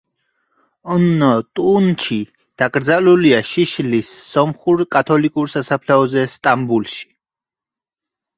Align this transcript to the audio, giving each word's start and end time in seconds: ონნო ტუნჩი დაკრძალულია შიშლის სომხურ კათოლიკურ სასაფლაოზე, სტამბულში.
ონნო 0.93 1.27
ტუნჩი 1.59 2.17
დაკრძალულია 2.61 3.43
შიშლის 3.51 4.09
სომხურ 4.31 4.83
კათოლიკურ 4.97 5.53
სასაფლაოზე, 5.57 6.25
სტამბულში. 6.39 7.07